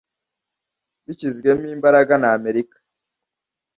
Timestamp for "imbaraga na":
1.75-2.29